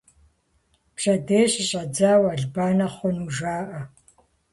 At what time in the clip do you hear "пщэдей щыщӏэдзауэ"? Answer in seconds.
0.95-2.27